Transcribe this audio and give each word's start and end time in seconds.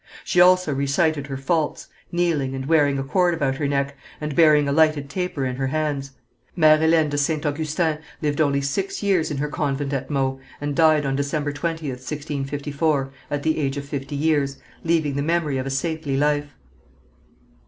She 0.23 0.41
also 0.41 0.73
recited 0.73 1.27
her 1.27 1.37
faults, 1.37 1.87
kneeling, 2.11 2.55
and 2.55 2.65
wearing 2.65 2.97
a 2.97 3.03
cord 3.03 3.35
about 3.35 3.57
her 3.57 3.67
neck, 3.67 3.95
and 4.19 4.35
bearing 4.35 4.67
a 4.67 4.71
lighted 4.71 5.11
taper 5.11 5.45
in 5.45 5.57
her 5.57 5.67
hands. 5.67 6.13
Mère 6.57 6.79
Hélène 6.79 7.11
de 7.11 7.19
St. 7.19 7.45
Augustin 7.45 7.99
lived 8.19 8.41
only 8.41 8.61
six 8.61 9.03
years 9.03 9.29
in 9.29 9.37
her 9.37 9.47
convent 9.47 9.93
at 9.93 10.09
Meaux, 10.09 10.39
and 10.59 10.75
died 10.75 11.05
on 11.05 11.15
December 11.15 11.53
20th, 11.53 12.01
1654, 12.01 13.13
at 13.29 13.43
the 13.43 13.59
age 13.59 13.77
of 13.77 13.85
fifty 13.85 14.15
years, 14.15 14.57
leaving 14.83 15.13
the 15.15 15.21
memory 15.21 15.59
of 15.59 15.67
a 15.67 15.69
saintly 15.69 16.17
life. 16.17 16.55